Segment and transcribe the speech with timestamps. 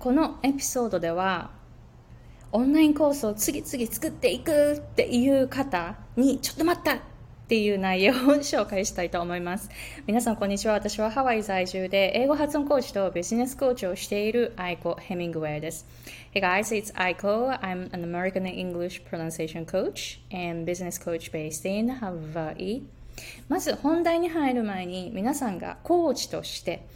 [0.00, 1.50] このエピソードでは
[2.52, 6.98] オンラインコースを次々作っていくっていう方にちょっと待ったっ
[7.48, 9.68] ていう内容を紹介したいと思います。
[10.06, 10.72] 皆さん、こんにちは。
[10.72, 15.86] 私はハワイ在住で英語発音コーチとビジネスコーチをしているアイコ・ヘミングウェイです。
[16.32, 17.60] Hey guys, it's Aiko.
[17.60, 22.84] I'm an American English pronunciation coach and business coach based in Hawaii.
[23.50, 26.86] まず本題に入る前に皆さんがコーチとして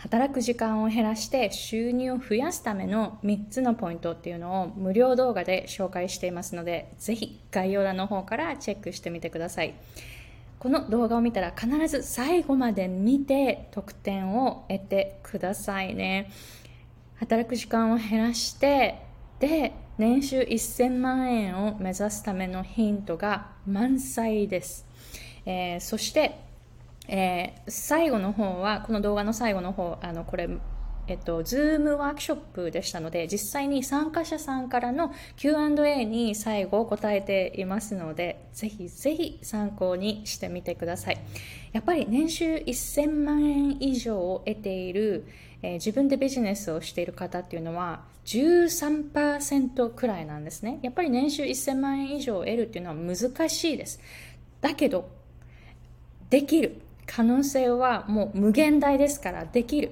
[0.00, 9.74] 働く時間を減らして収入を増やすための3つのポイントっていうのを無料動画で紹介していますので、ぜひ概要欄の方からチェックしてみてください。
[10.58, 16.30] この動画を見たら必ず最後まで見て得点を得てくださいね。
[17.16, 19.02] 働く時間を減らして、
[19.38, 24.86] で、年収1000万円を目指すためのヒントが満載です。
[25.44, 26.49] えー、そして
[27.08, 30.48] えー、最後の方は、この動画の最後の方、あの、これ、
[31.10, 41.18] えっと、ズームワークショップでしたので、実際に参加者さんからの Q&A に最後答えていますので、ぜひぜひ参考にしてみてください。
[41.72, 45.26] やっぱり年収1000万円以上を得ている、
[45.62, 50.78] えー、自分でビジネスをしている方っていうのは13%くらいなんですね。
[50.82, 54.00] やっぱり年収1000万円以上を得るっていうのは難しいです。
[54.60, 55.08] だけど、
[56.28, 56.80] できる。
[57.10, 59.90] 可能性はもう無限大ですからできる。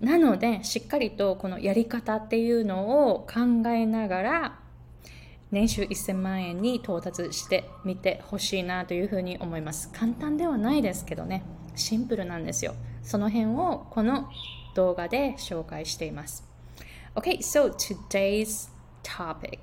[0.00, 4.58] なので、しっかりとこのやり方っていうのを考えながら、
[5.50, 9.90] 年収1000万円に到達してみてほしいなというふうに思います。
[9.92, 11.42] 簡単ではないですけどね、
[11.74, 12.74] シンプルなんですよ。
[13.02, 14.28] その辺をこの
[14.76, 16.44] 動画で紹介しています。
[17.16, 18.70] OK so today's
[19.02, 19.58] topic.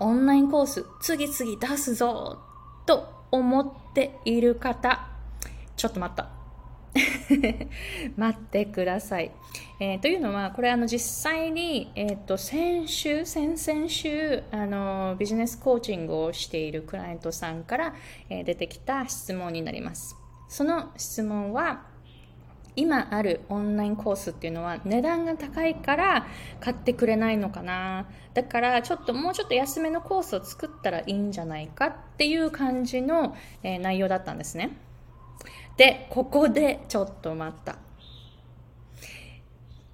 [0.00, 2.47] オンラインコース次々出すぞ
[2.88, 5.06] と思っている方、
[5.76, 6.30] ちょっと待った。
[8.16, 9.30] 待ってください。
[9.78, 17.94] えー、というのは、これあの実際に、えーと、先週、先々週あの、ビジネスコーチングをしているクライアントさんから、
[18.30, 20.16] えー、出てきた質問になります。
[20.48, 21.82] その質問は、
[22.78, 26.26] 今あるオンラインコースっていうのは値段が高いから
[26.60, 28.06] 買ってくれないのかな。
[28.34, 34.76] だからちょっともうちょっと安めのコースを作ったらいいんじゃないかっていう感じの、えー、内容だったんですね。
[35.76, 37.78] でここでちょっと待った。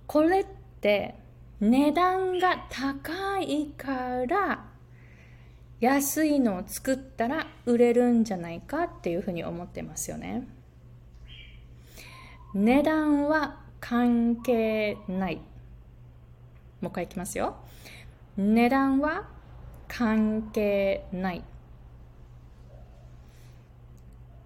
[0.07, 0.47] これっ
[0.81, 1.15] て
[1.61, 4.67] 値段が高いから
[5.81, 10.47] 安いのを作ったら売れるんじゃないかっていうふうに思ってますよね。
[12.55, 15.37] 値段は関係ない。
[16.81, 17.57] もう一回いきますよ。
[18.37, 19.29] 値段は
[19.89, 21.45] 関係ない。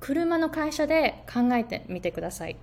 [0.00, 2.56] 車の会社で考えてみてください。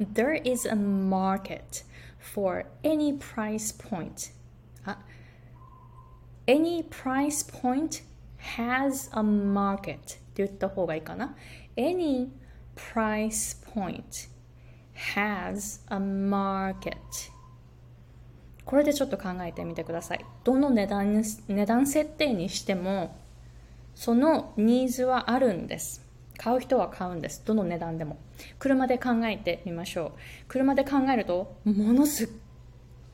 [0.00, 1.84] There is a market
[2.18, 4.32] for any price point.
[4.84, 4.98] あ
[6.46, 8.02] Any price point
[8.56, 11.36] has a market って言った方がいいかな。
[11.76, 12.28] Any
[12.92, 14.28] price point
[15.14, 16.96] has a market.
[18.64, 20.24] これでちょっと考えてみてください。
[20.44, 23.16] どの値段値段設定にしても
[23.94, 26.06] そのニーズはあるんです。
[26.38, 27.42] 買う人は買うんです。
[27.44, 28.16] どの値段でも。
[28.58, 30.20] 車で考えてみましょう。
[30.48, 32.28] 車で考えるとものすっ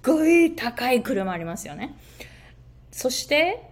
[0.05, 1.97] ごい高い車ありますよね。
[2.93, 3.71] そして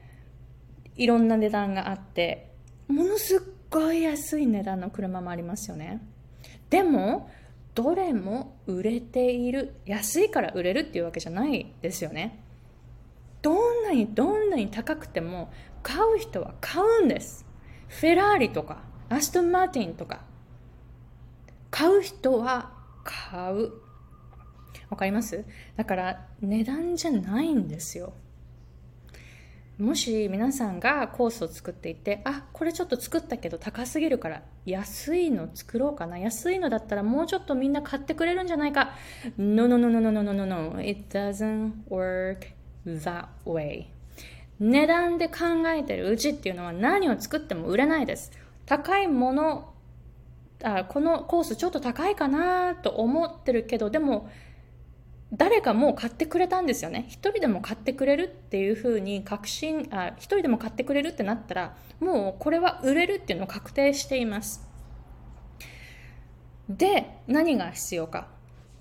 [0.97, 2.51] いろんな値段があって
[2.89, 3.41] ものすっ
[3.75, 6.01] ごい安い値段の車もありますよね。
[6.71, 7.29] でも
[7.75, 12.41] どれも売れている安いから売れるっていうわけじゃないですよね。
[13.43, 15.53] どんなにどんなに高くても
[15.83, 17.45] 買う人は買うんです。
[17.89, 20.23] フェラーリとかアストン・マーティンとか。
[21.71, 23.73] 買う人は買う。
[24.89, 25.45] わかります？
[25.77, 28.13] だから値段じゃないんですよ。
[29.79, 36.17] もし皆さんがコースを作っていてあこれちょっと作ったけど高すぎるから安いの作ろうかな。
[36.17, 38.93] 安いのだったらもうちょっとみんな買ってくれるんじゃないか。
[39.37, 42.53] No no no no no no no no it doesn't work
[42.87, 43.87] that way.
[44.61, 48.31] 値段で考えてるうちっていうのは何を作っても売れないです。
[48.67, 49.75] 高いもの
[50.63, 54.31] あこのコースちょっと高いかなと思ってるけどでも
[55.37, 57.07] 誰かもう買ってくれたんですよね。
[57.09, 64.69] 一人でも買ってくれるっていうふうに確信、あ、一人でも買ってくれるってなったら、もうこれは売れるっていうのを確定しています。
[66.69, 68.29] で、何が必要か。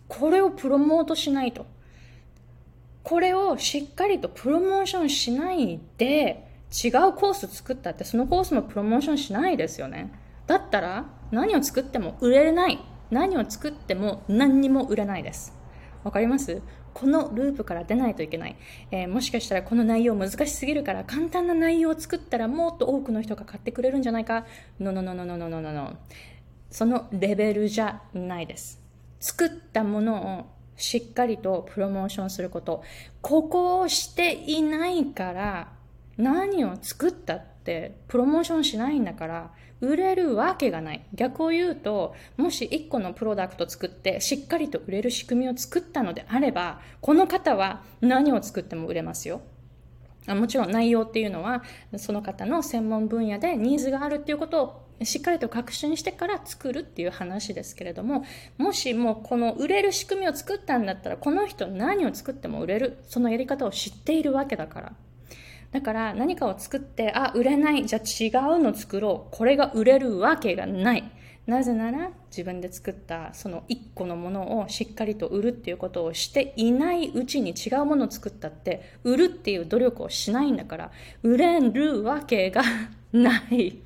[0.07, 1.65] これをプロモートしないと。
[3.01, 10.11] これをしっかりとプロモーションしないで、違うコース作ったってそのコースもプロモーションしないですよね。
[10.45, 12.79] だったら何を作っても売れない。
[13.09, 15.62] 何を作っても何にも売れないです。
[16.03, 16.61] わかります？
[16.93, 18.55] このループから出ないといけない、
[18.91, 24.45] えー、もしかしたらこの内容難しすぎるから簡単な内容を作ったらもっと多くの人が買ってくれるんじゃないか
[24.79, 25.97] ？No, no, no, no, no, no, no, no.
[26.69, 28.81] そのレベルじゃないです。
[29.19, 30.45] 作ったものを
[30.75, 32.83] しっかりとプロモーションすること。
[33.21, 35.71] ここをしていないから
[36.17, 41.05] 何を作ったってってプロモーションしないんだから売れるわけがない。
[41.13, 49.41] 逆を言うと、もし1個のプロダクト作ってしっかりと売れる仕組みを作ったのであれば、この方は何を作っても売れますよ。
[50.27, 51.63] もちろん内容っていうのは
[51.97, 58.23] その方の専門分野でニーズがあるっていうことをしっかりと確信してから作るっていう話ですけれども
[58.57, 64.93] もしもこの売れる仕組みを作ったんだったらこの人何を作っても売れるそのやり方を知っているわけだから
[65.73, 67.85] だから何かを作って、あ、売れない。
[67.85, 69.35] じゃあ違うの作ろう。
[69.35, 71.03] これが売れるわけがない。
[71.47, 80.91] なぜなら自分で作ったその1個のものをしっかりと売るっていうことをしていないうちに違うものを作ったって売るっていう努力をしないんだから
[81.21, 82.61] 売れるわけが
[83.11, 83.77] ない。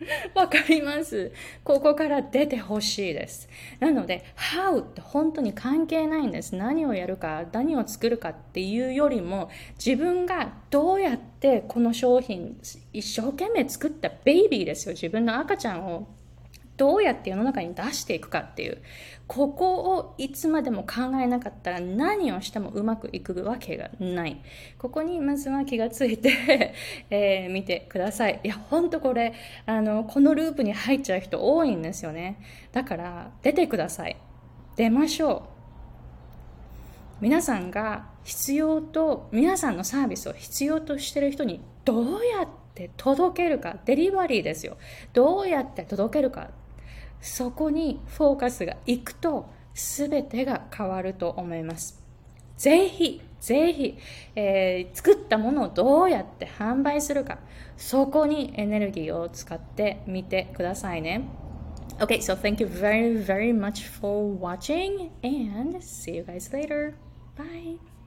[0.34, 1.32] わかります。
[1.64, 3.48] ここから出てほしいです。
[3.80, 6.54] なので、how って本当に関係ないんです。
[6.54, 9.50] 何をやるか、何を作るかっていうよりも、
[9.84, 12.58] 自分がどうやってこの商品、
[12.92, 14.92] 一生懸命作ったベイビーですよ。
[14.92, 16.06] 自分の赤ちゃんを
[16.78, 18.80] どうやって世の中に出していくかっていう、
[19.26, 24.40] ここをいつまでも考えなかったら何をしてもうまくいくわけがない。
[24.78, 26.72] ここにまずは気がついて
[27.10, 28.40] えー、見てください。
[28.44, 29.34] いや、ほんとこれ、
[29.66, 32.40] あの、このループに入っちゃう人多いんですよね。
[32.70, 34.16] だから、出てください。
[34.76, 35.58] 出ましょう。
[37.20, 44.76] 皆さんが必要と、皆さんのサービスを必要としてる人にどうやって届けるか、デリバリーですよ。
[45.12, 46.50] どうやって届けるか
[47.20, 52.02] そこにフォーカスがいくと全てが変わると思います。
[52.56, 53.98] ぜひ、ぜひ、
[54.34, 57.38] えー、作ったものをどうやって販売するか、
[57.76, 61.28] そこにエネルギーを使ってみてくださいね。
[62.00, 66.94] Okay, so thank you very, very much for watching and see you guys later.
[67.36, 67.97] Bye.